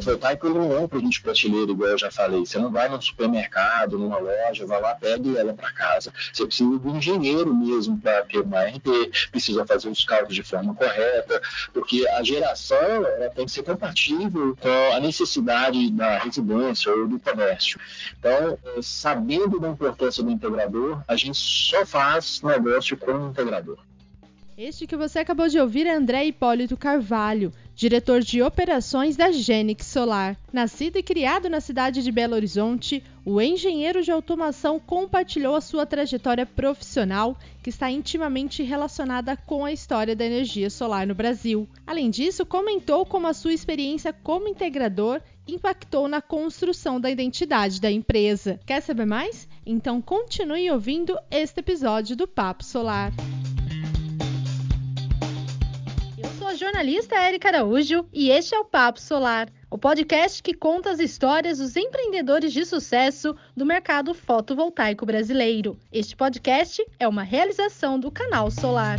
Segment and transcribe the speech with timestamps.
[0.00, 2.40] fotovoltaico ele não é um produto de prateleira, igual eu já falei.
[2.40, 6.12] Você não vai no supermercado, numa loja, vai lá, pega ela para casa.
[6.32, 10.42] Você precisa de um engenheiro mesmo para ter uma RT, precisa fazer os cálculos de
[10.42, 11.40] forma correta,
[11.72, 17.18] porque a geração ela tem que ser compatível com a necessidade da residência ou do
[17.18, 17.78] comércio.
[18.18, 23.78] Então, eh, sabendo da importância do integrador, a gente só faz negócio com o integrador.
[24.56, 29.86] Este que você acabou de ouvir é André Hipólito Carvalho, diretor de operações da Genix
[29.86, 30.36] Solar.
[30.52, 35.86] Nascido e criado na cidade de Belo Horizonte, o engenheiro de automação compartilhou a sua
[35.86, 41.66] trajetória profissional, que está intimamente relacionada com a história da energia solar no Brasil.
[41.86, 47.90] Além disso, comentou como a sua experiência como integrador impactou na construção da identidade da
[47.90, 48.60] empresa.
[48.66, 49.48] Quer saber mais?
[49.64, 53.10] Então continue ouvindo este episódio do Papo Solar
[56.60, 61.56] jornalista Érica Araújo e este é o Papo Solar, o podcast que conta as histórias
[61.56, 65.78] dos empreendedores de sucesso do mercado fotovoltaico brasileiro.
[65.90, 68.98] Este podcast é uma realização do canal Solar.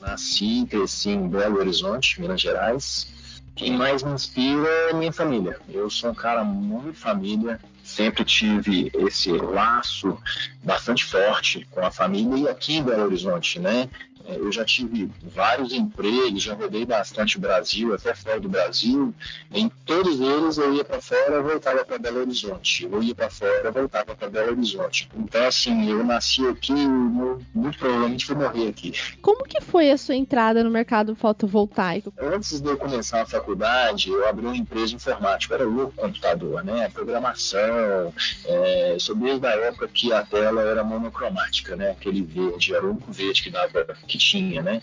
[0.00, 3.42] Nasci e cresci em Belo Horizonte, Minas Gerais.
[3.56, 5.58] Quem mais me inspira é minha família.
[5.68, 7.58] Eu sou um cara muito família,
[7.94, 10.18] sempre tive esse laço
[10.62, 13.88] bastante forte com a família e aqui em Belo Horizonte, né?
[14.26, 19.14] É, eu já tive vários empregos, já rodei bastante o Brasil, até fora do Brasil.
[19.52, 22.88] Em todos eles eu ia para fora, voltava para Belo Horizonte.
[22.90, 25.10] Eu ia para fora, voltava para Belo Horizonte.
[25.14, 28.94] Então, assim, eu nasci aqui, eu, muito provavelmente vou morrer aqui.
[29.20, 32.12] Como que foi a sua entrada no mercado fotovoltaico?
[32.18, 36.88] Antes de eu começar a faculdade, eu abri uma empresa informática, era louco computador, né?
[36.88, 37.83] Programação,
[38.46, 41.90] é, sou a época que a tela era monocromática, né?
[41.90, 44.82] Aquele verde, era o único verde que dava que tinha, né?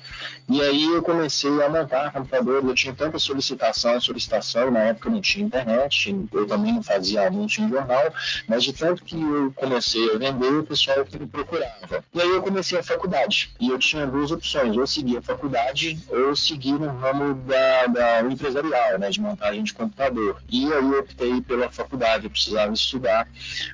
[0.50, 5.22] E aí eu comecei a montar computadores, eu tinha tanta solicitação, solicitação, na época não
[5.22, 8.14] tinha internet, eu também não fazia anúncio em jornal,
[8.48, 12.04] mas de tanto que eu comecei a vender, o pessoal que me procurava.
[12.14, 16.00] E aí eu comecei a faculdade, e eu tinha duas opções, ou seguir a faculdade,
[16.10, 20.42] ou seguir no ramo da, da empresarial, né, de montagem de computador.
[20.50, 22.91] E aí eu optei pela faculdade, eu precisava estudar,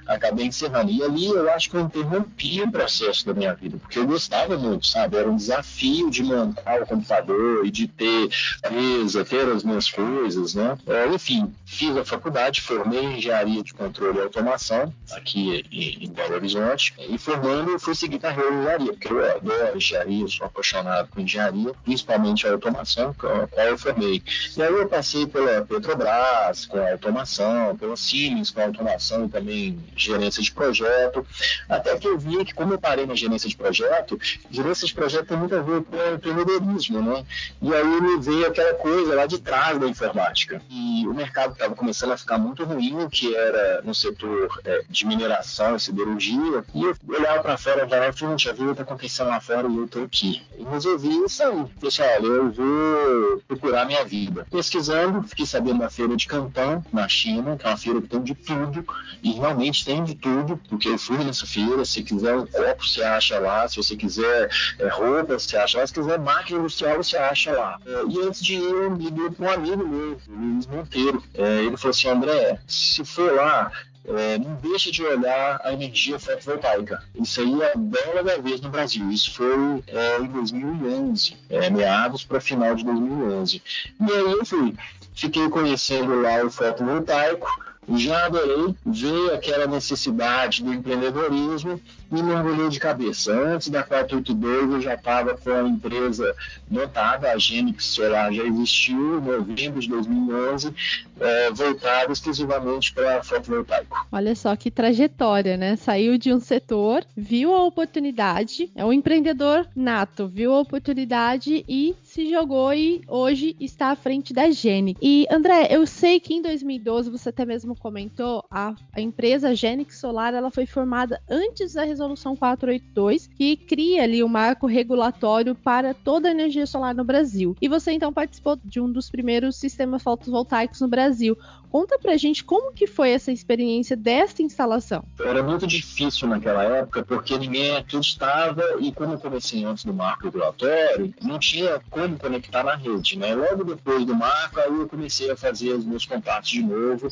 [0.05, 0.91] acabei encerrando.
[0.91, 4.57] E ali eu acho que eu interrompi o processo da minha vida, porque eu gostava
[4.57, 5.17] muito, sabe?
[5.17, 8.29] Era um desafio de montar o computador e de ter
[8.71, 10.77] mesa, ter as minhas coisas, né?
[10.87, 16.35] É, enfim, fiz a faculdade, formei em engenharia de controle e automação aqui em Belo
[16.35, 21.21] Horizonte e formando fui seguir carreira em engenharia, porque eu adoro engenharia, sou apaixonado por
[21.21, 24.21] engenharia, principalmente a automação, com a qual eu formei.
[24.55, 29.29] E aí eu passei pela Petrobras com a automação, pela Siemens com a automação e
[29.29, 31.25] também gerência de projeto,
[31.67, 34.19] até que eu vi que como eu parei na gerência de projeto,
[34.51, 37.25] gerência de projeto tem muito a ver com empreendedorismo, né?
[37.61, 40.61] E aí me veio aquela coisa lá de trás da informática.
[40.69, 45.05] E o mercado estava começando a ficar muito ruim, que era no setor é, de
[45.05, 46.63] mineração e siderurgia.
[46.73, 49.77] E eu olhava para fora e falava, gente, a vida está acontecendo lá fora e
[49.77, 50.41] eu estou aqui.
[50.57, 51.65] E resolvi sair.
[51.79, 54.47] Pessoal, eu vou procurar minha vida.
[54.49, 58.21] Pesquisando, fiquei sabendo da feira de Cantão, na China, que é uma feira que tem
[58.21, 58.85] de tudo.
[59.23, 61.83] E realmente tem de tudo, porque eu fui nessa feira.
[61.85, 63.67] Se quiser um copo, você acha lá.
[63.67, 64.49] Se você quiser
[64.79, 65.87] é, roupa, você acha lá.
[65.87, 67.79] Se quiser máquina industrial, você acha lá.
[67.85, 71.23] É, e antes de ir, eu liguei para um amigo meu, Luiz Monteiro.
[71.33, 73.71] É, ele falou assim: André, se for lá,
[74.07, 77.03] é, não deixe de olhar a energia fotovoltaica.
[77.15, 79.09] Isso aí é a bela da vez no Brasil.
[79.11, 83.61] Isso foi é, em 2011, é, meados para final de 2011.
[83.99, 84.73] E aí eu fui.
[85.13, 87.47] Fiquei conhecendo lá o fotovoltaico,
[87.95, 91.79] já adorei ver aquela necessidade do empreendedorismo
[92.11, 93.31] e mergulhei de cabeça.
[93.31, 96.35] Antes da 482 eu já estava com a empresa
[96.69, 100.73] montada, a Genix Solar já existiu, em novembro de 2011,
[101.19, 104.07] é, voltada exclusivamente para fotovoltaico.
[104.11, 105.75] Olha só que trajetória, né?
[105.75, 111.95] Saiu de um setor, viu a oportunidade, é um empreendedor nato, viu a oportunidade e
[112.17, 114.99] se jogou e hoje está à frente da Genix.
[114.99, 119.99] E André, eu sei que em 2012 você até mesmo comentou, a, a empresa Genix
[119.99, 125.53] Solar ela foi formada antes da Resolução 482, que cria ali o um marco regulatório
[125.53, 127.55] para toda a energia solar no Brasil.
[127.61, 131.37] E você então participou de um dos primeiros sistemas fotovoltaicos no Brasil.
[131.69, 135.03] Conta pra gente como que foi essa experiência desta instalação.
[135.19, 140.23] Era muito difícil naquela época, porque ninguém acreditava, e como eu comecei antes do marco
[140.23, 143.33] regulatório, não tinha como me conectar na rede, né?
[143.35, 147.07] Logo depois do marco, aí eu comecei a fazer os meus contatos de novo.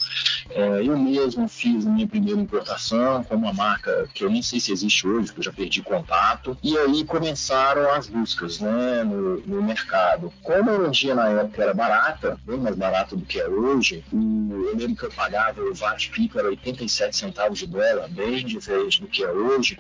[0.50, 4.60] É, eu mesmo fiz a minha primeira importação com uma marca que eu nem sei
[4.60, 6.58] se existe hoje, porque eu já perdi contato.
[6.64, 10.32] E aí começaram as buscas, né, no, no mercado.
[10.42, 14.76] Como a energia na época era barata, bem mais barata do que é hoje, eu
[14.76, 19.08] lembro que eu pagava o VAT pico era 87 centavos de dólar, bem diferente do
[19.08, 19.78] que é hoje.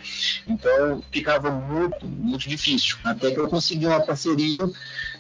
[0.48, 2.98] Então ficava muito, muito difícil.
[3.04, 4.58] Até que eu consegui uma parceria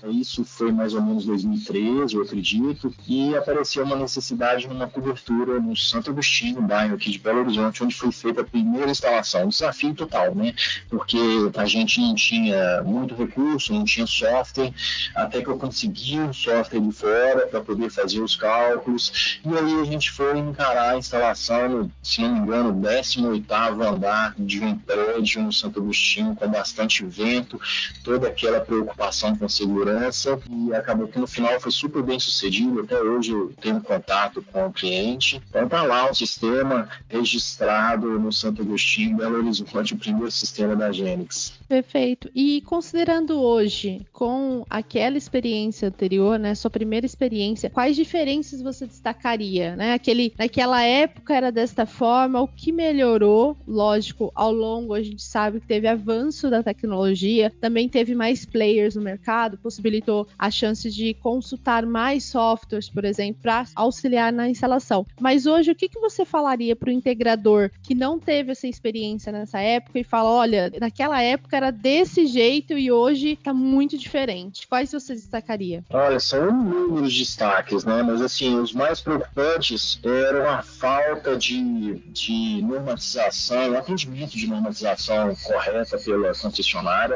[0.07, 5.75] isso foi mais ou menos 2013, eu acredito, e apareceu uma necessidade numa cobertura no
[5.75, 9.45] Santo Agostinho, bairro aqui de Belo Horizonte, onde foi feita a primeira instalação.
[9.45, 10.53] Um desafio total, né?
[10.89, 11.17] Porque
[11.55, 14.73] a gente não tinha muito recurso, não tinha software,
[15.15, 19.81] até que eu consegui um software de fora para poder fazer os cálculos, e aí
[19.81, 23.45] a gente foi encarar a instalação, no, se não me engano, 18
[23.83, 27.59] andar de um prédio no Santo Agostinho, com bastante vento,
[28.03, 32.79] toda aquela preocupação com segurança segurança e acabou que no final foi super bem sucedido.
[32.81, 35.41] Até hoje eu tenho contato com o cliente.
[35.49, 40.91] Então tá lá o sistema registrado no Santo Agostinho, Belo Horizonte, o primeiro sistema da
[40.91, 41.53] Genix.
[41.67, 42.29] Perfeito.
[42.33, 49.75] E considerando hoje, com aquela experiência anterior, né, sua primeira experiência, quais diferenças você destacaria?
[49.75, 49.93] Né?
[49.93, 53.57] Aquele, naquela época era desta forma, o que melhorou?
[53.67, 58.95] Lógico, ao longo a gente sabe que teve avanço da tecnologia, também teve mais players
[58.95, 65.05] no mercado, possibilitou a chance de consultar mais softwares, por exemplo, para auxiliar na instalação.
[65.19, 69.31] Mas hoje, o que, que você falaria para o integrador que não teve essa experiência
[69.31, 74.67] nessa época e fala: olha, naquela época era desse jeito e hoje está muito diferente?
[74.67, 75.83] Quais você destacaria?
[75.89, 78.03] Olha, são inúmeros destaques, né?
[78.03, 85.35] Mas assim, os mais preocupantes eram a falta de, de normatização, o atendimento de normatização
[85.43, 87.15] correta pela concessionária.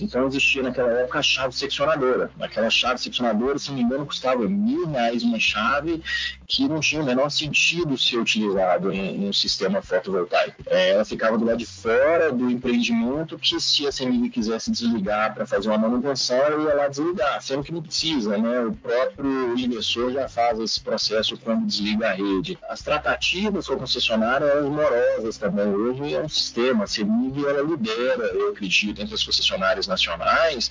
[0.00, 2.30] Então existia naquela época a chave seccionadora seccionadora.
[2.40, 6.02] Aquela chave seccionadora, se não me engano, custava mil reais uma chave
[6.46, 10.62] que não tinha o menor sentido ser utilizado em, em um sistema fotovoltaico.
[10.66, 15.34] É, ela ficava do lado de fora do empreendimento que se a CEMIG quisesse desligar
[15.34, 18.60] para fazer uma manutenção, ela ia lá desligar, sendo que não precisa, né?
[18.60, 22.58] O próprio inversor já faz esse processo quando desliga a rede.
[22.68, 25.68] As tratativas com a concessionária eram morosas também.
[25.68, 30.70] Hoje é um sistema, a CEMIG ela lidera, eu acredito, entre as concessionárias nacionais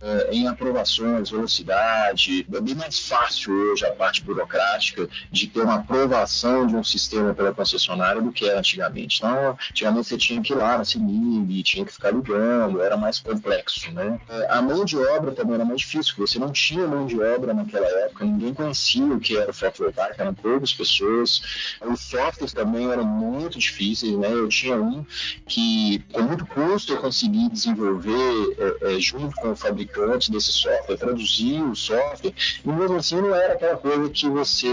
[0.00, 2.46] é, em aprovações, velocidade.
[2.52, 7.34] É bem mais fácil hoje a parte burocrática de ter uma aprovação de um sistema
[7.34, 9.18] pela concessionária do que era antigamente.
[9.18, 13.18] Então, antigamente você tinha que ir lá na CIMIG, tinha que ficar ligando, era mais
[13.18, 14.20] complexo, né?
[14.28, 17.54] É, a mão de obra também era mais difícil, você não tinha mão de obra
[17.54, 21.76] naquela época, ninguém conhecia o que era fotovoltaico, eram poucas pessoas.
[21.80, 24.30] Os softwares também eram muito difíceis, né?
[24.30, 25.04] Eu tinha um
[25.46, 30.96] que, com muito custo, eu consegui desenvolver é, é, junto com o fabricante desse software,
[30.96, 32.32] traduzir o software,
[32.64, 34.68] e mesmo assim não era aquela coisa que você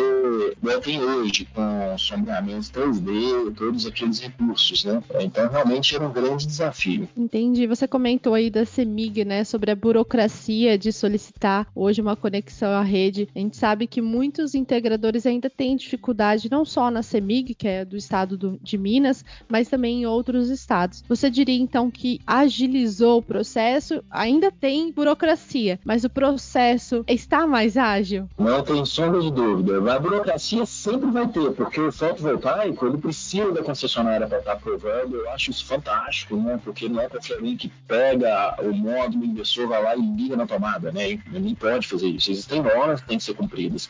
[0.81, 5.03] tem hoje, com sombreamento 3D, todos aqueles recursos, né?
[5.19, 7.09] Então realmente era um grande desafio.
[7.17, 7.67] Entendi.
[7.67, 12.81] Você comentou aí da CEMIG, né, sobre a burocracia de solicitar hoje uma conexão à
[12.81, 13.27] rede.
[13.35, 17.83] A gente sabe que muitos integradores ainda têm dificuldade, não só na CEMIG, que é
[17.83, 21.03] do estado do, de Minas, mas também em outros estados.
[21.09, 24.03] Você diria então que agilizou o processo?
[24.09, 28.29] Ainda tem burocracia, mas o processo está mais ágil?
[28.37, 29.77] Não tem sombra de dúvida.
[29.93, 35.15] A burocracia sempre vai ter, porque o fotovoltaico ele precisa da concessionária para estar aprovando.
[35.15, 36.59] Eu acho isso fantástico, né?
[36.63, 40.35] Porque não é qualquer um que pega o módulo, o inversor vai lá e liga
[40.35, 41.19] na tomada, né?
[41.31, 42.31] Nem pode fazer isso.
[42.31, 43.87] Existem normas que têm que ser cumpridas.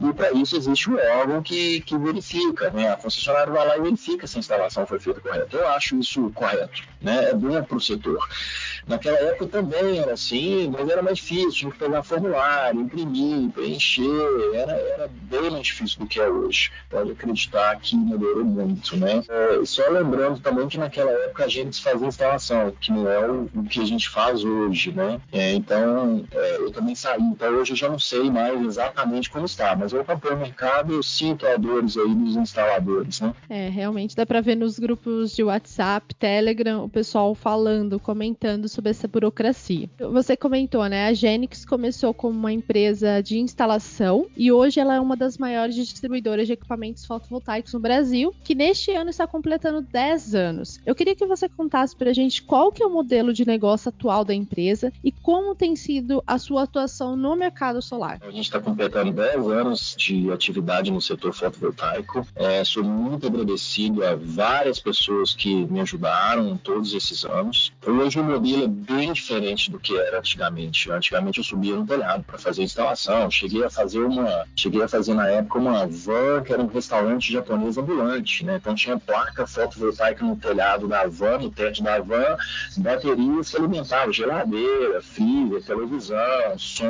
[0.00, 2.92] E para isso existe um órgão que, que verifica, né?
[2.92, 5.56] A concessionária vai lá e verifica se a instalação foi feita correta.
[5.56, 7.30] Eu acho isso correto, né?
[7.30, 8.26] É bom para o setor.
[8.86, 14.54] Naquela época também era assim, mas era mais difícil, tinha que pegar formulário, imprimir, preencher,
[14.54, 16.70] era, era bem mais difícil do que é hoje.
[16.90, 19.22] Pode acreditar que melhorou muito, né?
[19.28, 23.48] É, só lembrando também que naquela época a gente fazia instalação, que não é o,
[23.54, 25.20] o que a gente faz hoje, né?
[25.32, 29.46] É, então, é, eu também saí, então hoje eu já não sei mais exatamente como
[29.46, 33.34] está, mas eu acompanho o mercado, eu sinto a dores aí dos instaladores, né?
[33.48, 38.90] É, realmente dá para ver nos grupos de WhatsApp, Telegram, o pessoal falando, comentando sobre
[38.90, 39.88] essa burocracia.
[39.98, 41.06] Você comentou, né?
[41.06, 45.74] A Genix começou como uma empresa de instalação e hoje ela é uma das maiores
[45.74, 50.80] distribuidoras de equipamentos fotovoltaicos no Brasil, que neste ano está completando 10 anos.
[50.84, 53.88] Eu queria que você contasse para a gente qual que é o modelo de negócio
[53.88, 58.18] atual da empresa e como tem sido a sua atuação no mercado solar.
[58.22, 62.26] A gente está completando 10 anos de atividade no setor fotovoltaico.
[62.34, 67.72] É, sou muito agradecido a várias pessoas que me ajudaram todos esses anos.
[67.86, 70.90] Hoje o modelo energia bem diferente do que era antigamente.
[70.90, 75.14] Antigamente eu subia no telhado para fazer instalação, cheguei a fazer uma, cheguei a fazer
[75.14, 78.56] na época uma van que era um restaurante japonês ambulante, né?
[78.56, 82.36] Então tinha placa fotovoltaica no telhado da van, no teto da van,
[82.78, 86.84] baterias que alimentavam geladeira, freezer, televisão, som,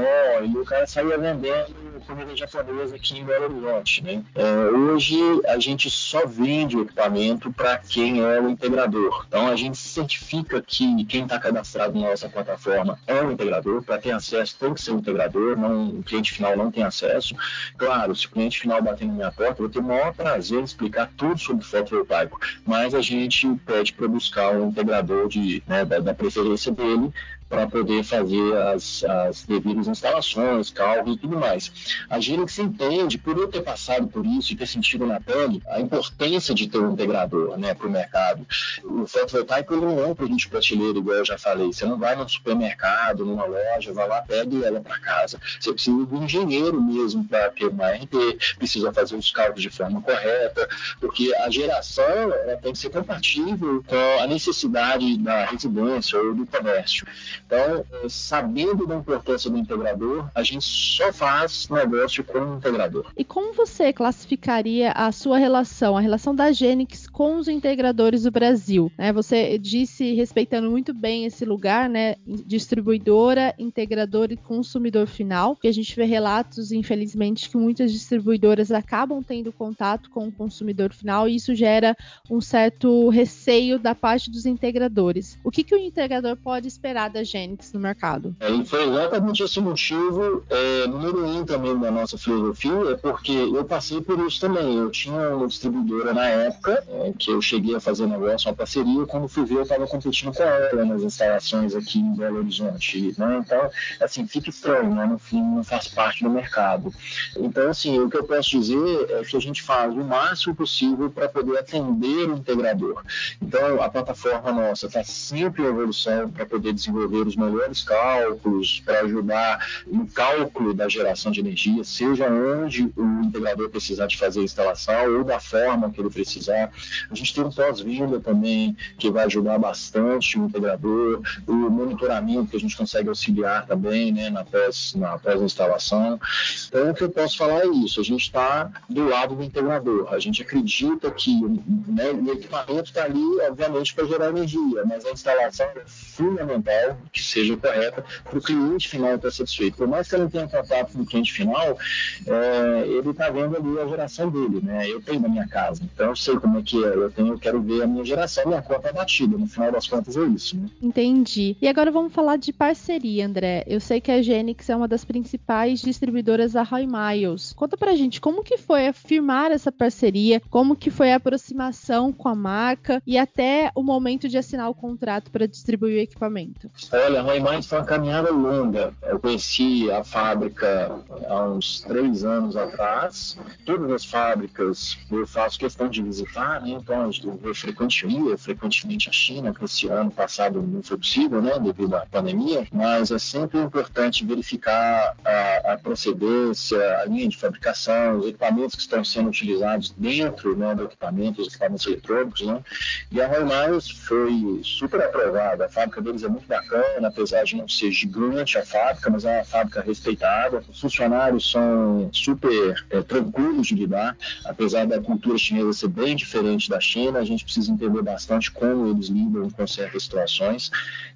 [0.44, 4.22] e o cara saía vendendo comida japonesa aqui em Belo Horizonte, né?
[4.34, 9.24] É, hoje a gente só vende o equipamento para quem é o integrador.
[9.28, 11.61] Então a gente certifica que quem está cadastrado
[12.00, 13.82] na nossa plataforma é o integrador.
[13.82, 17.34] Para ter acesso tem que ser o integrador, não, o cliente final não tem acesso.
[17.76, 20.60] Claro, se o cliente final bater na minha porta, eu vou ter o maior prazer
[20.60, 25.84] em explicar tudo sobre fotovoltaico, mas a gente pede para buscar um integrador de, né,
[25.84, 27.12] da, da preferência dele
[27.52, 31.70] para poder fazer as, as, devidas instalações, cálculos e tudo mais.
[32.08, 35.78] A Genix entende, por eu ter passado por isso e ter sentido na pele, a
[35.78, 38.46] importância de ter um integrador né, para o mercado.
[38.82, 41.70] O fotovoltaico não é um produto prateleira, igual eu já falei.
[41.70, 45.38] Você não vai num supermercado, numa loja, vai lá, pega ela para casa.
[45.60, 49.68] Você precisa de um engenheiro mesmo para ter uma RT, precisa fazer os cálculos de
[49.68, 50.66] forma correta,
[50.98, 56.46] porque a geração ela tem que ser compatível com a necessidade da residência ou do
[56.46, 57.06] comércio.
[57.46, 63.12] Então, sabendo da importância do integrador, a gente só faz negócio com o integrador.
[63.16, 68.30] E como você classificaria a sua relação, a relação da Genix com os integradores do
[68.30, 68.90] Brasil?
[68.96, 75.68] Né, você disse, respeitando muito bem esse lugar, né, distribuidora, integrador e consumidor final, que
[75.68, 81.28] a gente vê relatos, infelizmente, que muitas distribuidoras acabam tendo contato com o consumidor final
[81.28, 81.94] e isso gera
[82.30, 85.38] um certo receio da parte dos integradores.
[85.44, 87.41] O que, que o integrador pode esperar da Genix
[87.74, 88.34] no mercado?
[88.40, 93.32] É, e foi exatamente esse motivo, é, número um também da nossa filosofia, é porque
[93.32, 94.76] eu passei por isso também.
[94.76, 99.06] Eu tinha uma distribuidora na época, é, que eu cheguei a fazer negócio, uma parceria,
[99.06, 103.14] quando fui ver eu estava competindo com ela nas instalações aqui em Belo Horizonte.
[103.18, 103.42] Né?
[103.44, 103.70] Então,
[104.00, 105.06] assim, fica estranho, né?
[105.06, 106.92] no fim não faz parte do mercado.
[107.36, 111.10] Então, assim, o que eu posso dizer é que a gente faz o máximo possível
[111.10, 113.02] para poder atender o integrador.
[113.40, 119.00] Então, a plataforma nossa está sempre em evolução para poder desenvolver os melhores cálculos, para
[119.00, 124.44] ajudar no cálculo da geração de energia, seja onde o integrador precisar de fazer a
[124.44, 126.70] instalação ou da forma que ele precisar.
[127.10, 132.56] A gente tem um pós-venda também que vai ajudar bastante o integrador, o monitoramento que
[132.56, 136.18] a gente consegue auxiliar também né, na pós-instalação.
[136.18, 139.42] Pós então, o que eu posso falar é isso: a gente está do lado do
[139.42, 140.12] integrador.
[140.12, 145.10] A gente acredita que né, o equipamento está ali, obviamente, para gerar energia, mas a
[145.10, 149.76] instalação é fundamental que seja correta para o cliente final estar satisfeito.
[149.76, 151.78] Por mais que ele não tenha contato com o cliente final,
[152.26, 154.88] é, ele está vendo ali a geração dele, né?
[154.88, 156.88] Eu tenho na minha casa, então eu sei como é que é.
[156.88, 159.36] Eu, tenho, eu quero ver a minha geração, minha conta é batida.
[159.36, 160.68] No final das contas é isso, né?
[160.80, 161.56] Entendi.
[161.60, 163.64] E agora vamos falar de parceria, André.
[163.66, 167.52] Eu sei que a Genix é uma das principais distribuidoras da Roy Miles.
[167.52, 172.28] Conta pra gente como que foi firmar essa parceria, como que foi a aproximação com
[172.28, 176.70] a marca e até o momento de assinar o contrato para distribuir o equipamento.
[177.04, 178.94] Olha, a Miles foi uma caminhada longa.
[179.02, 183.36] Eu conheci a fábrica há uns três anos atrás.
[183.66, 186.70] Todas as fábricas eu faço questão de visitar, né?
[186.70, 187.10] Então
[187.42, 191.58] eu frequentemente ia frequentemente a China, que esse ano passado não foi possível, né?
[191.58, 192.68] Devido à pandemia.
[192.72, 198.82] Mas é sempre importante verificar a, a procedência, a linha de fabricação, os equipamentos que
[198.82, 202.62] estão sendo utilizados dentro né, do equipamento, os equipamentos eletrônicos, né?
[203.10, 205.66] E a Miles foi super aprovada.
[205.66, 209.36] A fábrica deles é muito bacana, apesar de não ser gigante a fábrica, mas é
[209.36, 210.62] uma fábrica respeitada.
[210.68, 216.68] Os funcionários são super é, tranquilos de lidar, apesar da cultura chinesa ser bem diferente
[216.68, 220.70] da China, a gente precisa entender bastante como eles lidam com certas situações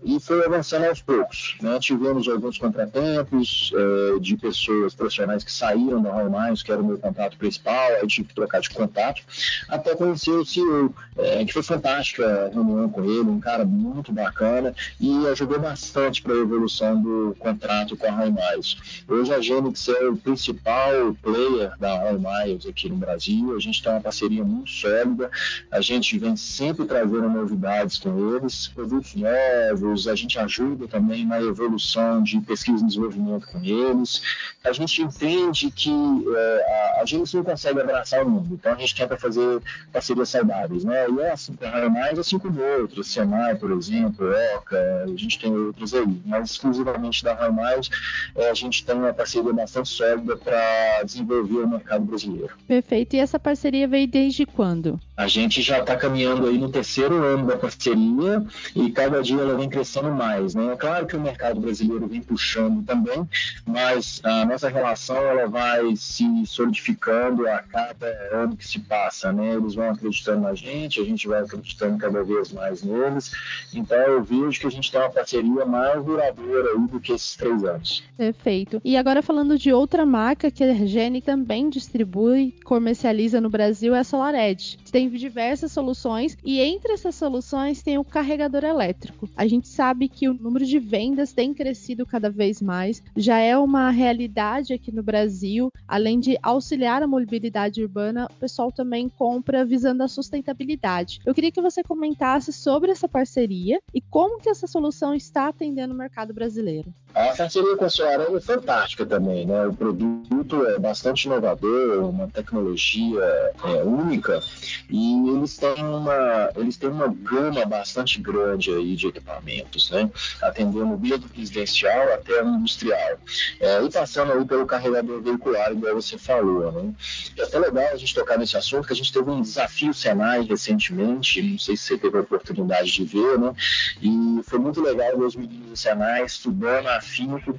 [0.05, 1.57] e foi avançando aos poucos.
[1.61, 1.79] Né?
[1.81, 6.85] Tivemos alguns contratempos é, de pessoas profissionais que saíram da Royal Minds, que era o
[6.85, 9.23] meu contato principal, aí tive que trocar de contato,
[9.69, 14.13] até conhecer o CEO, é, que foi fantástica a reunião com ele, um cara muito
[14.13, 19.03] bacana e ajudou bastante para a evolução do contrato com a Royal Miles.
[19.09, 23.83] Hoje a Genix é o principal player da Royal Miles aqui no Brasil, a gente
[23.83, 25.29] tem uma parceria muito sólida,
[25.73, 31.43] a gente vem sempre trazendo novidades com eles, produtos novos, a gente ajuda também na
[31.43, 34.23] evolução de pesquisa e desenvolvimento com eles.
[34.65, 38.77] A gente entende que é, a, a gente não consegue abraçar o mundo, então a
[38.77, 39.61] gente tenta fazer
[39.93, 41.07] parcerias saudáveis, né?
[41.11, 45.39] E é assim com a mais, assim como outros, Senai, por exemplo, Oca, a gente
[45.41, 47.89] tem outros aí, mas exclusivamente da Ramais,
[48.35, 52.55] é, a gente tem uma parceria bastante sólida para desenvolver o mercado brasileiro.
[52.67, 53.17] Perfeito.
[53.17, 55.01] E essa parceria veio desde quando?
[55.17, 58.45] A gente já está caminhando aí no terceiro ano da parceria
[58.75, 60.55] e cada dia ela vem crescendo mais.
[60.55, 60.73] Né?
[60.73, 63.27] É claro que o mercado brasileiro vem puxando também,
[63.67, 69.33] mas a nossa relação ela vai se solidificando a cada ano que se passa.
[69.33, 69.55] Né?
[69.55, 73.33] Eles vão acreditando na gente, a gente vai acreditando cada vez mais neles.
[73.73, 77.37] Então eu vejo que a gente tem uma parceria mais duradoura aí do que esses
[77.37, 78.03] três anos.
[78.17, 78.81] Perfeito.
[78.85, 84.01] E agora falando de outra marca que a Gene também distribui, comercializa no Brasil, é
[84.01, 84.79] a SolarEdge.
[84.91, 89.29] Tem diversas soluções e entre essas soluções tem o carregador elétrico.
[89.37, 93.57] A gente sabe que o número de vendas tem crescido cada vez mais, já é
[93.57, 95.73] uma realidade aqui no Brasil.
[95.87, 101.21] Além de auxiliar a mobilidade urbana, o pessoal também compra visando a sustentabilidade.
[101.25, 105.93] Eu queria que você comentasse sobre essa parceria e como que essa solução está atendendo
[105.95, 106.93] o mercado brasileiro.
[107.17, 109.67] A parceria com a Soarama é fantástica também, né?
[109.67, 113.23] O produto é bastante inovador, uma tecnologia
[113.65, 114.43] é, única
[114.91, 120.11] e eles têm uma eles têm uma gama bastante grande aí de equipamentos, né?
[120.43, 123.19] Atendendo desde o residencial até o industrial
[123.61, 126.93] é, e passando aí pelo carregador veicular, igual você falou, né?
[127.39, 130.43] É até legal a gente tocar nesse assunto que a gente teve um desafio Senai
[130.43, 133.55] recentemente, não sei se você teve a oportunidade de ver, né?
[134.03, 137.06] E foi muito legal ver os meninos do Senai estudando a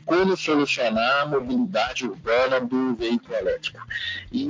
[0.06, 3.80] como solucionar a mobilidade urbana do veículo elétrico.
[4.32, 4.50] E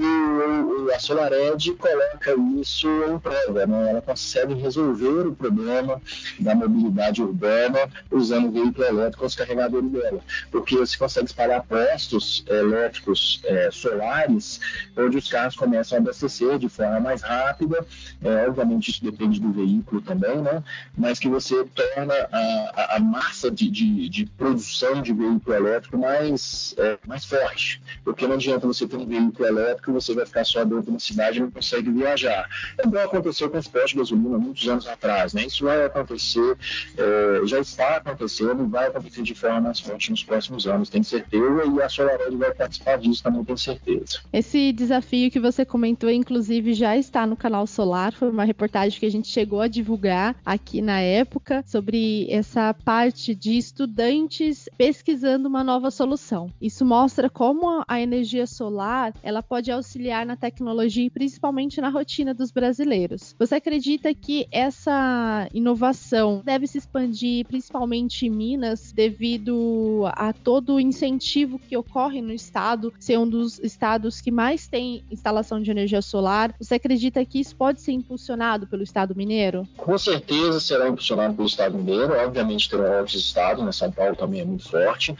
[0.93, 3.89] a SolarEd coloca isso em prova, né?
[3.89, 6.01] ela consegue resolver o problema
[6.39, 12.43] da mobilidade urbana usando o veículo elétrico os carregadores dela, porque você consegue espalhar postos
[12.47, 14.59] elétricos é, solares
[14.95, 17.85] onde os carros começam a abastecer de forma mais rápida,
[18.23, 20.63] é, obviamente isso depende do veículo também, né?
[20.97, 22.37] mas que você torna a,
[22.75, 27.81] a, a massa de, de, de produção de veículo elétrico mais, é, mais forte.
[28.03, 30.89] Porque não adianta você ter um veículo elétrico e você vai ficar só dentro de
[30.89, 32.49] uma cidade e não consegue viajar.
[32.77, 35.33] É igual aconteceu com os postos de gasolina muitos anos atrás.
[35.33, 35.45] Né?
[35.45, 36.57] Isso vai acontecer,
[36.97, 41.03] é, já está acontecendo e vai acontecer de forma mais forte nos próximos anos, tenho
[41.03, 44.19] certeza, e a SolarEd vai participar disso também, tenho certeza.
[44.31, 49.05] Esse desafio que você comentou, inclusive, já está no canal Solar, foi uma reportagem que
[49.05, 55.63] a gente chegou a divulgar aqui na época sobre essa parte de estudantes pesquisando uma
[55.63, 56.51] nova solução.
[56.61, 62.33] Isso mostra como a energia solar ela pode auxiliar na tecnologia e principalmente na rotina
[62.33, 63.35] dos brasileiros.
[63.37, 70.79] Você acredita que essa inovação deve se expandir principalmente em Minas devido a todo o
[70.79, 76.01] incentivo que ocorre no estado, ser um dos estados que mais tem instalação de energia
[76.01, 76.53] solar?
[76.59, 79.67] Você acredita que isso pode ser impulsionado pelo estado mineiro?
[79.77, 82.13] Com certeza será impulsionado pelo estado mineiro.
[82.13, 83.71] Obviamente terão outros estados, né?
[83.71, 85.15] São Paulo também é muito forte.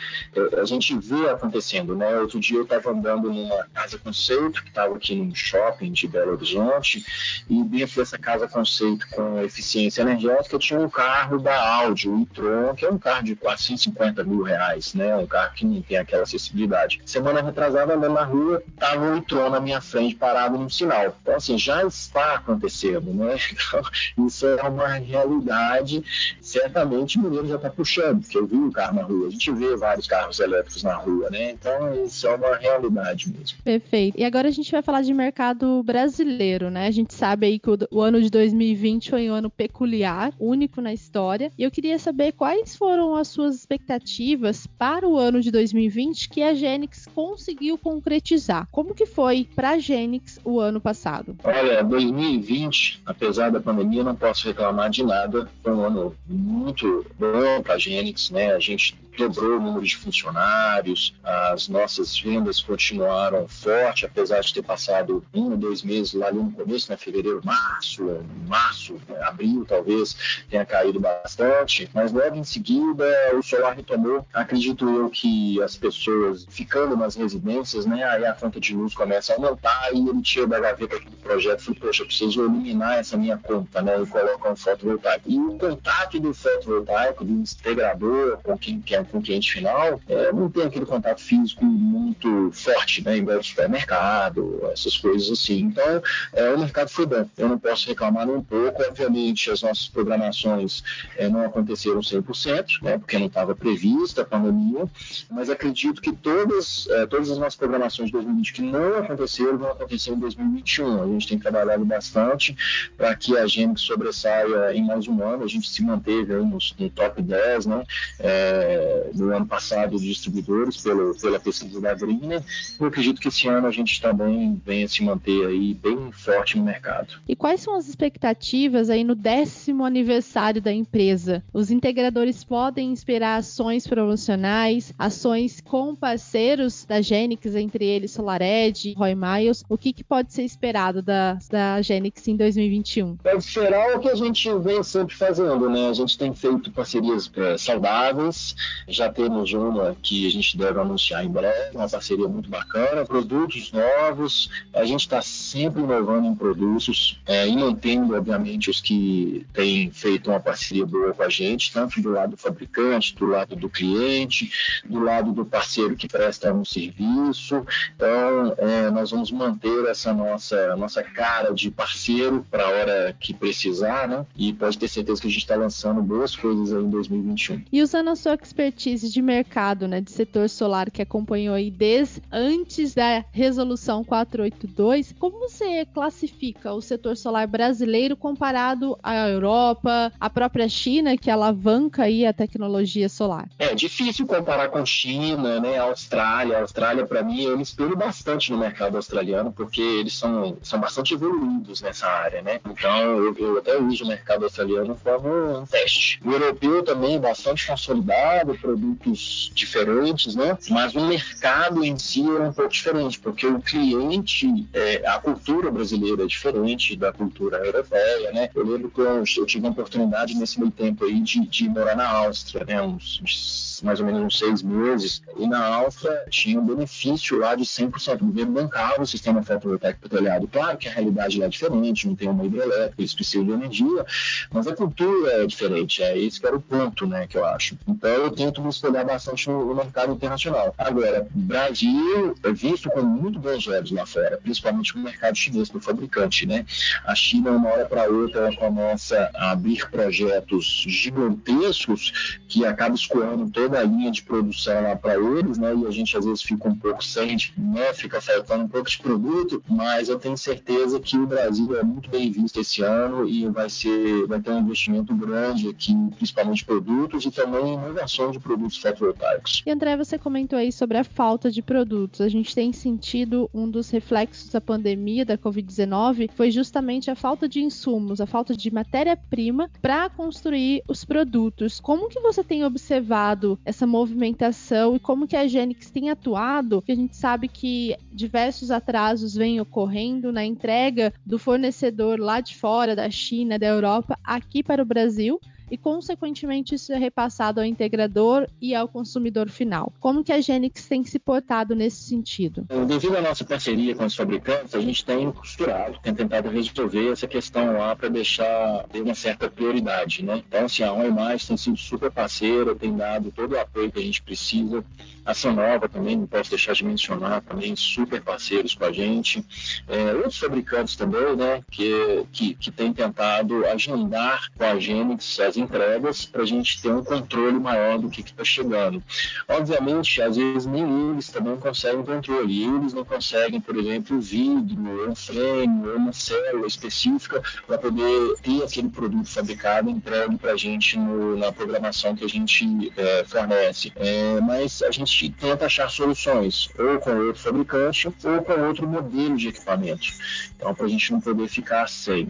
[0.60, 2.20] A gente vê acontecendo, né?
[2.20, 6.34] Outro dia eu estava andando numa casa conceito que estava aqui num shopping de Belo
[6.34, 7.06] Horizonte
[7.50, 12.74] e dentro dessa casa conceito com eficiência energética tinha um carro da Audi, o e-tron,
[12.76, 15.16] que é um carro de 450 mil reais, né?
[15.16, 17.02] Um carro que não tem aquela acessibilidade.
[17.06, 21.16] Semana retrasada andando na rua estava um e-tron na minha frente parado num sinal.
[21.22, 23.38] Então assim já está acontecendo, né?
[23.68, 26.04] Então, isso é uma realidade.
[26.42, 29.76] Certamente o Mineiro já está puxando, porque eu vi o carro na rua gente vê
[29.76, 31.52] vários carros elétricos na rua, né?
[31.52, 33.58] Então isso é uma realidade mesmo.
[33.64, 34.20] Perfeito.
[34.20, 36.88] E agora a gente vai falar de mercado brasileiro, né?
[36.88, 40.82] A gente sabe aí que o, o ano de 2020 foi um ano peculiar, único
[40.82, 41.52] na história.
[41.58, 46.42] E eu queria saber quais foram as suas expectativas para o ano de 2020 que
[46.42, 48.68] a Genix conseguiu concretizar.
[48.72, 51.36] Como que foi para a Genix o ano passado?
[51.44, 55.50] Olha, 2020, apesar da pandemia, não posso reclamar de nada.
[55.64, 58.54] Foi um ano muito bom para a Genix, né?
[58.54, 64.62] A gente dobrou o número de funcionários, as nossas vendas continuaram forte, apesar de ter
[64.62, 70.16] passado um ou dois meses lá no começo, né, fevereiro, março, março, abril talvez
[70.50, 74.26] tenha caído bastante, mas logo em seguida o solar retomou.
[74.34, 79.34] Acredito eu que as pessoas ficando nas residências, né, aí a conta de luz começa
[79.34, 83.18] a aumentar e ele tira da gaveta do projeto falou, poxa, eu preciso eliminar essa
[83.18, 85.30] minha conta, né, e coloca um fotovoltaico.
[85.30, 90.32] E o contato do fotovoltaico, do integrador, com quem quer com o cliente final, é,
[90.32, 95.60] não tem aquele contato físico muito forte, né, igual supermercado, essas coisas assim.
[95.60, 96.02] Então,
[96.34, 97.28] é, o mercado foi bom.
[97.38, 98.84] Eu não posso reclamar um pouco.
[98.84, 100.84] Obviamente, as nossas programações
[101.18, 104.86] é, não aconteceram 100%, né, porque não estava prevista a pandemia,
[105.30, 109.72] mas acredito que todas, é, todas as nossas programações de 2020 que não aconteceram vão
[109.72, 111.04] acontecer em 2021.
[111.04, 112.56] A gente tem trabalhado bastante
[112.96, 115.44] para que a Gênesis sobressaia em mais um ano.
[115.44, 117.84] A gente se manteve aí no, no top 10, né?
[118.20, 122.44] É, no ano passado de distribuidores pelo, pela pesquisa da Greener.
[122.80, 126.64] Eu acredito que esse ano a gente também venha se manter aí bem forte no
[126.64, 127.16] mercado.
[127.28, 131.44] E quais são as expectativas aí no décimo aniversário da empresa?
[131.54, 139.16] Os integradores podem esperar ações promocionais, ações com parceiros da Genix, entre eles SolarEdge, Roy
[139.16, 139.64] Miles.
[139.70, 143.18] O que, que pode ser esperado da, da Genix em 2021?
[143.18, 145.90] Pode esperar o que a gente vem sempre fazendo, né?
[145.90, 148.56] A gente tem feito parcerias é, saudáveis,
[148.88, 153.72] já temos uma que a gente deve anunciar em breve, uma parceria muito bacana, produtos
[153.72, 159.92] novos, a gente está sempre inovando em produtos é, e mantendo, obviamente, os que têm
[159.92, 163.70] feito uma parceria boa com a gente, tanto do lado do fabricante, do lado do
[163.70, 164.50] cliente,
[164.86, 167.66] do lado do parceiro que presta um serviço.
[167.96, 173.34] Então, é, nós vamos manter essa nossa, nossa cara de parceiro para a hora que
[173.34, 174.26] precisar, né?
[174.36, 177.64] E pode ter certeza que a gente está lançando boas coisas aí em 2021.
[177.72, 182.22] E usando a sua expertise de mercado, né, de setor solar que acompanhou aí desde
[182.32, 190.30] antes da resolução 482, como você classifica o setor solar brasileiro comparado à Europa, à
[190.30, 193.50] própria China, que alavanca aí a tecnologia solar?
[193.58, 196.58] É difícil comparar com China, né, Austrália.
[196.58, 200.80] A Austrália, para mim, eu me espelho bastante no mercado australiano, porque eles são, são
[200.80, 202.60] bastante evoluídos nessa área, né?
[202.66, 206.20] Então, eu, eu até uso o mercado australiano como um teste.
[206.24, 210.58] O europeu também bastante consolidado, produtos diferentes, né?
[210.70, 215.72] Mas o mercado em si é um pouco diferente, porque o cliente, é, a cultura
[215.72, 218.50] brasileira é diferente da cultura europeia, né?
[218.54, 221.96] Eu lembro que eu, eu tive a oportunidade nesse meio tempo aí de, de morar
[221.96, 222.82] na Áustria, né?
[222.82, 225.22] Uns, mais ou menos uns seis meses.
[225.38, 228.22] E na Áustria tinha um benefício lá de 100%.
[228.22, 230.48] O governo bancava o sistema fotovoltaico petrolhado.
[230.48, 234.06] Claro que a realidade lá é diferente, não tem uma hidrelétrica, eles precisam de energia,
[234.52, 236.04] mas a cultura é diferente.
[236.04, 237.78] É esse que era o ponto, né, que eu acho.
[237.88, 240.74] Então eu tento me espelhar bastante no, mercado internacional.
[240.78, 245.80] Agora, Brasil é visto com muito bons olhos lá fora, principalmente no mercado chinês, do
[245.80, 246.66] fabricante, né?
[247.06, 253.80] A China, uma hora para outra, começa a abrir projetos gigantescos que acabam escoando toda
[253.80, 255.74] a linha de produção lá para eles, né?
[255.76, 257.94] E a gente às vezes fica um pouco sem, né?
[257.94, 262.10] Fica faltando um pouco de produto, mas eu tenho certeza que o Brasil é muito
[262.10, 267.26] bem visto esse ano e vai ser, vai ter um investimento grande aqui, principalmente produtos
[267.26, 269.64] e também inovação de produtos fotovoltaicos.
[269.66, 272.22] E André, você comentou aí sobre a falta de produtos.
[272.22, 277.48] A gente tem sentido um dos reflexos da pandemia da Covid-19 foi justamente a falta
[277.48, 281.80] de insumos, a falta de matéria-prima para construir os produtos.
[281.80, 286.82] Como que você tem observado essa movimentação e como que a Genix tem atuado?
[286.82, 292.56] Que a gente sabe que diversos atrasos vêm ocorrendo na entrega do fornecedor lá de
[292.56, 297.66] fora, da China, da Europa, aqui para o Brasil e, consequentemente, isso é repassado ao
[297.66, 299.92] integrador e ao consumidor final.
[300.00, 302.66] Como que a Genix tem se portado nesse sentido?
[302.88, 307.28] Devido à nossa parceria com os fabricantes, a gente tem costurado, tem tentado resolver essa
[307.28, 310.44] questão lá para deixar ter uma certa prioridade, né?
[310.48, 314.00] Então, assim, a Oi Mais tem sido super parceira, tem dado todo o apoio que
[314.00, 314.84] a gente precisa.
[315.26, 319.44] A Sonova também, não posso deixar de mencionar, também super parceiros com a gente.
[319.88, 325.57] É, outros fabricantes também, né, que, que, que têm tentado agendar com a Genix as
[325.58, 329.02] entregas para a gente ter um controle maior do que está chegando.
[329.48, 332.64] Obviamente, às vezes nem eles também conseguem controle.
[332.64, 338.90] Eles não conseguem, por exemplo, vidro, um frame, uma célula específica para poder ter aquele
[338.90, 343.92] produto fabricado entregue para a gente no, na programação que a gente é, fornece.
[343.96, 349.38] É, mas a gente tenta achar soluções, ou com outro fabricante, ou com outro modelo
[349.38, 350.08] de equipamento.
[350.56, 352.28] Então, para a gente não poder ficar sem.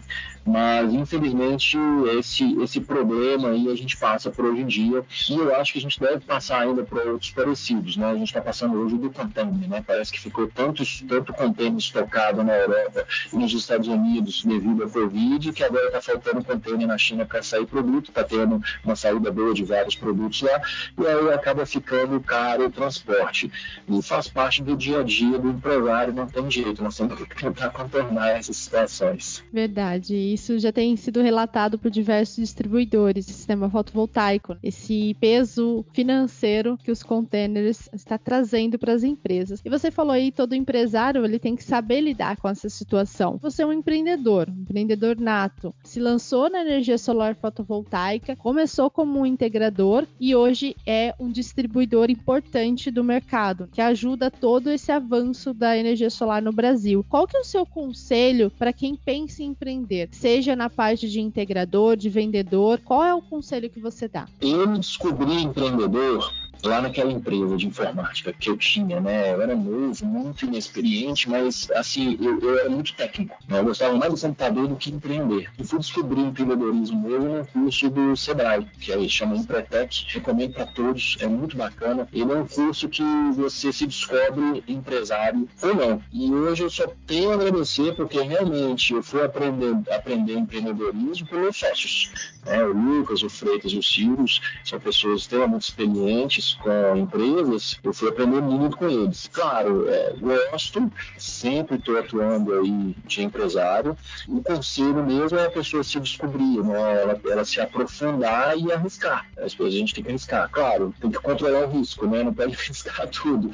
[0.48, 1.76] Mas, infelizmente,
[2.18, 5.78] esse, esse problema aí a gente passa por hoje em dia e eu acho que
[5.78, 8.06] a gente deve passar ainda para outros parecidos, né?
[8.10, 9.84] A gente está passando hoje do container, né?
[9.86, 14.88] Parece que ficou tanto, tanto container estocado na Europa e nos Estados Unidos devido à
[14.88, 19.30] Covid que agora está faltando container na China para sair produto, está tendo uma saída
[19.30, 20.62] boa de vários produtos lá
[20.98, 23.52] e aí acaba ficando caro o transporte.
[23.86, 27.36] E faz parte do dia a dia do empresário, não tem jeito, nós temos que
[27.36, 29.44] tentar contornar essas situações.
[29.52, 34.56] Verdade isso já tem sido relatado por diversos distribuidores de sistema fotovoltaico.
[34.62, 39.60] Esse peso financeiro que os containers está trazendo para as empresas.
[39.64, 43.38] E você falou aí, todo empresário ele tem que saber lidar com essa situação.
[43.42, 49.18] Você é um empreendedor, um empreendedor nato, se lançou na energia solar fotovoltaica, começou como
[49.18, 55.52] um integrador e hoje é um distribuidor importante do mercado, que ajuda todo esse avanço
[55.52, 57.04] da energia solar no Brasil.
[57.08, 60.08] Qual que é o seu conselho para quem pensa em empreender?
[60.28, 62.78] Seja na parte de integrador, de vendedor?
[62.84, 64.28] Qual é o conselho que você dá?
[64.42, 66.30] Eu descobri empreendedor
[66.62, 69.34] lá naquela empresa de informática que eu tinha, né?
[69.34, 73.36] Eu era novo, muito inexperiente, mas assim, eu, eu era muito técnico.
[73.48, 73.58] Né?
[73.58, 75.50] Eu gostava mais do computador do que empreender.
[75.58, 80.06] E fui descobrir empreendedorismo mesmo no curso do Sebrae, que aí chama Empretec.
[80.08, 82.08] Recomendo para todos, é muito bacana.
[82.12, 83.02] Ele é um curso que
[83.34, 86.02] você se descobre empresário ou não.
[86.12, 91.56] E hoje eu só tenho a agradecer porque realmente eu fui aprender, aprender empreendedorismo meus
[91.56, 92.32] sócios.
[92.44, 92.62] Né?
[92.64, 97.78] O Lucas, o Freitas e o Círios são pessoas extremamente experientes com empresas.
[97.82, 99.28] Eu fui aprender muito com eles.
[99.32, 100.14] Claro, é,
[100.50, 103.96] gosto, sempre estou atuando aí de empresário.
[104.26, 107.02] O conselho mesmo é a pessoa se descobrir, né?
[107.02, 109.26] ela, ela se aprofundar e arriscar.
[109.38, 110.48] As coisas a gente tem que arriscar.
[110.50, 112.22] Claro, tem que controlar o risco, né?
[112.22, 113.50] não pode arriscar tudo,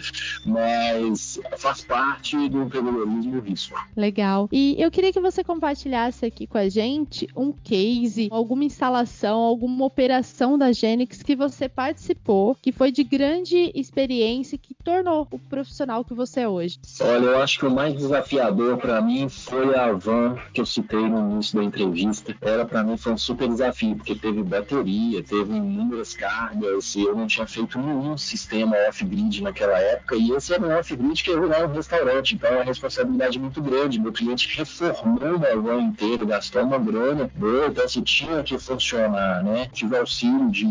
[0.46, 3.78] mas faz parte do empreendedorismo o risco.
[3.96, 4.48] Legal.
[4.52, 9.84] E eu queria que você compartilhasse aqui com a gente um case, alguma instalação, alguma
[9.84, 16.04] operação da Genix que você participou, que foi de grande experiência, que tornou o profissional
[16.04, 16.78] que você é hoje.
[17.00, 21.00] Olha, eu acho que o mais desafiador para mim foi a van que eu citei
[21.00, 22.36] no início da entrevista.
[22.40, 27.16] Era para mim foi um super desafio, porque teve bateria, teve inúmeras cargas, e eu
[27.16, 31.66] não tinha feito nenhum sistema off-grid naquela época, e esse era um off-grid que era
[31.66, 34.00] um restaurante, então é uma responsabilidade muito grande.
[34.00, 39.42] Meu cliente reformou a van inteira, gastou uma grana boa, então se tinha que funcionar,
[39.42, 39.68] né?
[39.72, 40.64] Tive auxílio de,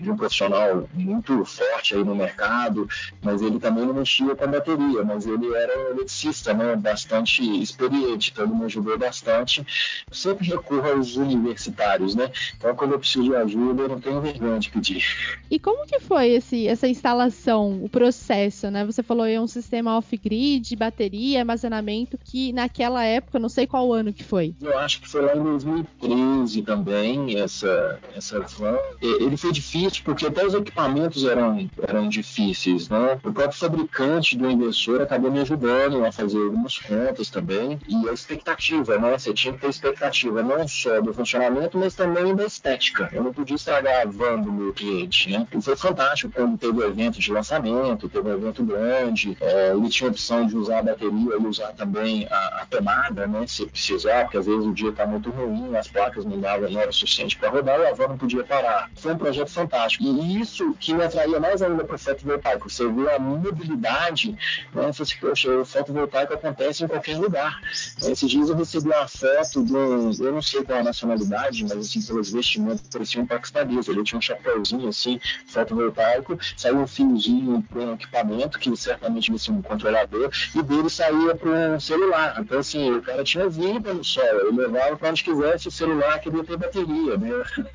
[0.00, 2.88] de um profissional muito forte aí no mercado,
[3.22, 6.76] mas ele também não mexia com a bateria, mas ele era um eletricista, né?
[6.76, 9.60] Bastante experiente, então ele me ajudou bastante.
[9.60, 12.30] Eu sempre recorro aos universitários, né?
[12.56, 15.04] Então quando eu preciso de ajuda, eu não tenho vergonha de pedir.
[15.50, 18.84] E como que foi esse, essa instalação, o processo, né?
[18.84, 24.12] Você falou é um sistema off-grid, bateria, armazenamento, que naquela época, não sei qual ano
[24.12, 24.54] que foi.
[24.60, 28.78] Eu acho que foi lá em 2013 também, essa, essa van.
[29.00, 33.18] Ele foi difícil porque até os equipamentos eram, eram difíceis, né?
[33.24, 37.78] O próprio fabricante do inversor acabou me ajudando a fazer algumas contas também.
[37.88, 39.18] E a expectativa, né?
[39.18, 43.08] Você tinha que ter expectativa não só do funcionamento, mas também da estética.
[43.12, 45.46] Eu não podia estragar a van do meu cliente, né?
[45.52, 49.36] E foi fantástico quando teve o evento de lançamento, teve um evento grande.
[49.40, 53.26] É, ele tinha a opção de usar a bateria e usar também a, a tomada,
[53.26, 53.46] né?
[53.46, 56.80] Se precisar, porque às vezes o dia está muito ruim, as placas não davam, não
[56.80, 58.90] era suficiente para rodar e a van não podia parar.
[58.96, 60.04] Foi um projeto fantástico.
[60.04, 62.70] E isso que me atraía mais ainda para o fotovoltaico.
[62.70, 64.36] Você vê a mobilidade,
[64.74, 64.92] né?
[64.92, 67.60] Você, poxa, o fotovoltaico acontece em qualquer lugar.
[68.02, 71.72] Esses dias eu recebi uma foto de um, eu não sei qual a nacionalidade, mas
[71.72, 73.88] assim, pelos vestimentos, parecia um paquistanês.
[73.88, 79.38] Ele tinha um chapéuzinho assim, fotovoltaico, saiu um fiozinho para um equipamento, que certamente devia
[79.38, 82.36] ser um controlador, e dele saía para um celular.
[82.40, 86.18] Então, assim, o cara tinha vida no sol, ele levava para onde quisesse o celular
[86.20, 87.30] que ia ter bateria, né?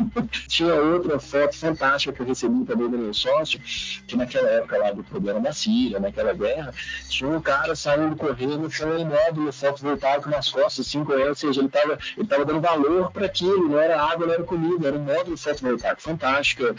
[0.47, 3.59] tinha outra foto fantástica que eu recebi também do meu sócio,
[4.07, 6.73] que naquela época lá do problema da Síria, naquela guerra,
[7.09, 11.59] tinha um cara saindo correndo com um módulo fotovoltaico nas costas, assim, correndo, ou seja,
[11.59, 14.97] ele estava ele tava dando valor para aquilo, não era água, não era comida, era
[14.97, 16.01] um módulo fotovoltaico.
[16.01, 16.75] Fantástica,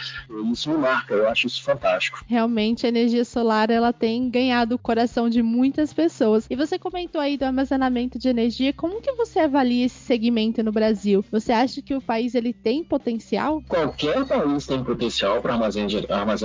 [0.53, 2.25] isso me marca, eu acho isso fantástico.
[2.29, 6.47] Realmente a energia solar, ela tem ganhado o coração de muitas pessoas.
[6.49, 10.73] E você comentou aí do armazenamento de energia, como que você avalia esse segmento no
[10.73, 11.25] Brasil?
[11.31, 13.63] Você acha que o país ele tem potencial?
[13.69, 15.55] Qualquer país tem potencial para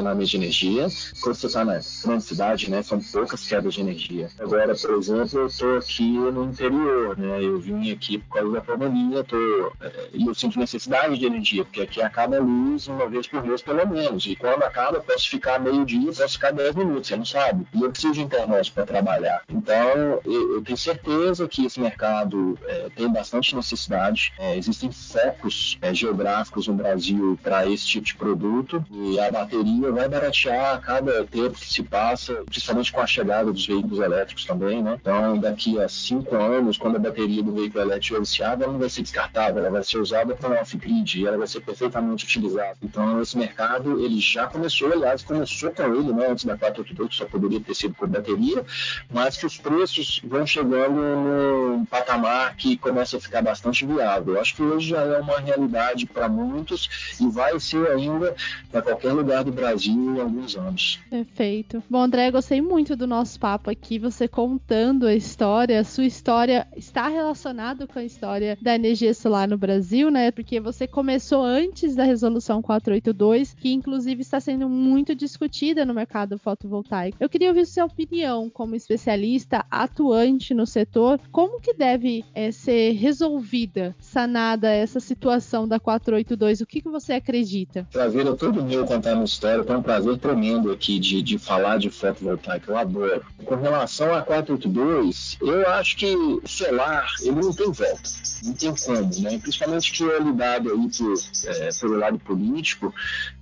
[0.01, 0.87] armazenamento de energia.
[1.21, 4.29] Quando você está na grande cidade, né, são poucas quedas de energia.
[4.39, 8.61] Agora, por exemplo, eu estou aqui no interior, né, eu vim aqui por causa da
[8.61, 9.37] pandemia, tô,
[9.81, 13.43] é, e eu sinto necessidade de energia, porque aqui acaba a luz uma vez por
[13.43, 14.25] mês, pelo menos.
[14.25, 17.65] E quando acaba, eu posso ficar meio dia, posso ficar 10 minutos, você não sabe.
[17.73, 19.43] E eu preciso de internet para trabalhar.
[19.49, 24.33] Então, eu, eu, tenho certeza que esse mercado é, tem bastante necessidade.
[24.37, 29.90] É, existem focos é, geográficos no Brasil para esse tipo de produto e a bateria
[29.91, 34.45] vai baratear a cada tempo que se passa, principalmente com a chegada dos veículos elétricos
[34.45, 34.97] também, né?
[35.01, 38.79] Então, daqui a cinco anos, quando a bateria do veículo elétrico é viciada, ela não
[38.79, 42.77] vai ser descartável, ela vai ser usada para off-grid e ela vai ser perfeitamente utilizada.
[42.83, 46.27] Então, esse mercado, ele já começou, aliás, começou com ele, né?
[46.29, 48.63] Antes da 482, que só poderia ter sido por bateria,
[49.09, 54.35] mas que os preços vão chegando num patamar que começa a ficar bastante viável.
[54.35, 58.35] Eu acho que hoje já é uma realidade para muitos e vai ser ainda
[58.71, 60.99] para qualquer lugar do Brasil em alguns anos.
[61.09, 61.83] Perfeito.
[61.89, 66.67] Bom, André, gostei muito do nosso papo aqui, você contando a história, a sua história
[66.75, 70.31] está relacionada com a história da energia solar no Brasil, né?
[70.31, 76.37] Porque você começou antes da resolução 482, que inclusive está sendo muito discutida no mercado
[76.37, 77.17] fotovoltaico.
[77.19, 82.93] Eu queria ouvir sua opinião como especialista atuante no setor, como que deve é, ser
[82.93, 86.61] resolvida, sanada essa situação da 482?
[86.61, 87.87] O que, que você acredita?
[87.91, 91.37] Prazer é todo meu contar uma história eu tenho um prazer tremendo aqui de, de
[91.37, 93.23] falar de fotovoltaica, eu adoro.
[93.45, 98.09] Com relação a 482, eu acho que solar, ele não tem volta,
[98.43, 99.37] não tem como, né?
[99.39, 101.13] Principalmente que é lidado aí por,
[101.45, 102.93] é, pelo lado político,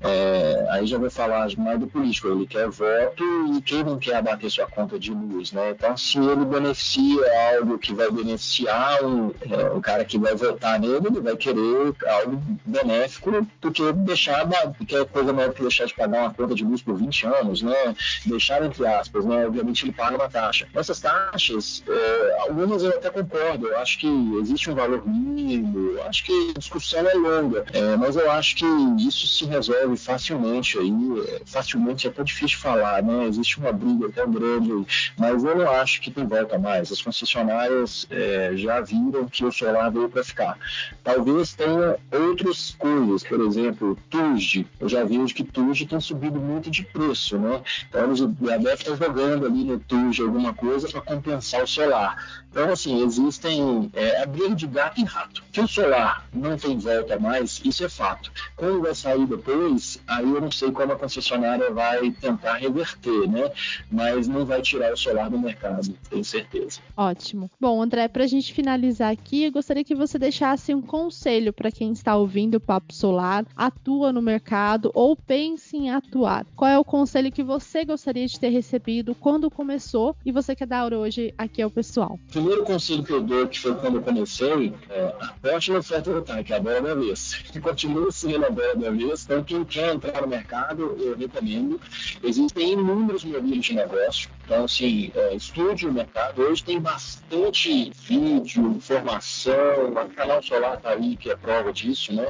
[0.01, 3.23] é, aí já vou falar mais do político, ele quer voto
[3.55, 5.71] e quem não quer abater sua conta de luz, né?
[5.71, 7.21] Então, se ele beneficia
[7.55, 11.93] algo que vai beneficiar um, é, o cara que vai votar nele, ele vai querer
[12.07, 14.45] algo benéfico do que deixar,
[14.85, 17.61] que é coisa melhor que deixar de pagar uma conta de luz por 20 anos,
[17.61, 17.95] né?
[18.25, 19.45] Deixar entre aspas, né?
[19.45, 20.67] Obviamente ele paga uma taxa.
[20.73, 24.07] Essas taxas, é, algumas eu até concordo, eu acho que
[24.41, 28.65] existe um valor mínimo, acho que a discussão é longa, é, mas eu acho que
[28.99, 30.91] isso se resolve facilmente aí,
[31.27, 33.25] é, facilmente é até difícil falar, né?
[33.25, 34.85] Existe uma briga tão grande aí,
[35.17, 36.91] mas eu não acho que tem volta mais.
[36.91, 40.57] As concessionárias é, já viram que o solar veio para ficar.
[41.03, 44.67] Talvez tenha outras coisas, por exemplo, TUSD.
[44.79, 47.61] Eu já vi que TUSD tem subido muito de preço, né?
[47.87, 48.15] Então a
[48.57, 52.41] deve estar jogando ali no TUSD alguma coisa para compensar o solar.
[52.51, 55.43] Então, assim, existem é, a briga de gato e rato.
[55.59, 58.31] O solar não tem volta mais, isso é fato.
[58.55, 63.51] Quando vai sair depois, aí eu não sei como a concessionária vai tentar reverter, né?
[63.91, 66.79] Mas não vai tirar o solar do mercado, tenho certeza.
[66.95, 67.51] Ótimo.
[67.59, 71.71] Bom, André, para a gente finalizar aqui, eu gostaria que você deixasse um conselho para
[71.71, 76.45] quem está ouvindo o Papo Solar, atua no mercado ou pense em atuar.
[76.55, 80.67] Qual é o conselho que você gostaria de ter recebido quando começou e você quer
[80.67, 82.17] dar hoje aqui ao pessoal?
[82.29, 86.11] O primeiro conselho que eu dou, que foi quando eu comecei, é aposte na oferta
[86.11, 87.43] do é a bola da vez.
[87.61, 89.23] Continua sendo a bola da vez.
[89.23, 91.81] Então, quem quer entrar no mercado, eu recomendo.
[92.23, 94.29] Existem inúmeros modelos de negócio.
[94.45, 96.41] Então, assim, é, estude o mercado.
[96.41, 99.91] Hoje tem bastante vídeo, informação.
[99.91, 102.27] O canal Solar está aí, que é prova disso, né?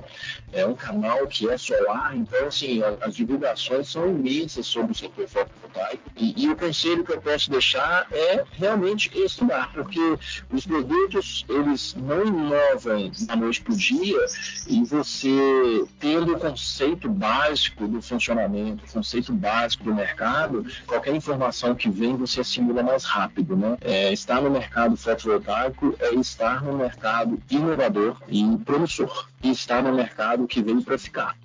[0.52, 2.16] É um canal que é solar.
[2.16, 6.04] Então, assim, as divulgações são imensas sobre o setor fotovoltaico.
[6.18, 10.18] E, e o conselho que eu posso deixar é realmente estudar, porque
[10.52, 14.26] os produtos, eles não inovam da noite para o dia
[14.68, 21.76] e você, tendo o conceito básico do funcionamento, o conceito básico do mercado, qualquer informação
[21.76, 23.78] que vem, você assimila mais rápido, né?
[23.82, 29.28] É, estar no mercado fotovoltaico é estar no mercado inovador e promissor.
[29.42, 31.36] E estar no mercado que veio para ficar.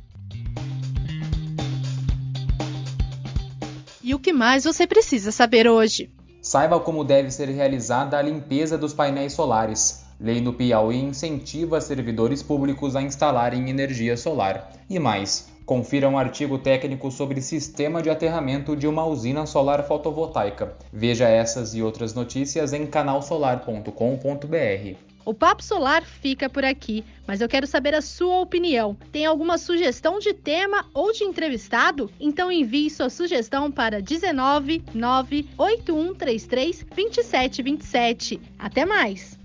[4.03, 6.11] E o que mais você precisa saber hoje?
[6.43, 10.04] Saiba como deve ser realizada a limpeza dos painéis solares.
[10.21, 14.73] Lei do Piauí incentiva servidores públicos a instalarem energia solar.
[14.89, 20.75] E mais, confira um artigo técnico sobre sistema de aterramento de uma usina solar fotovoltaica.
[20.93, 24.97] Veja essas e outras notícias em canalsolar.com.br.
[25.25, 28.95] O Papo Solar fica por aqui, mas eu quero saber a sua opinião.
[29.11, 32.11] Tem alguma sugestão de tema ou de entrevistado?
[32.21, 38.39] Então envie sua sugestão para 19 98133 2727.
[38.59, 39.43] Até mais!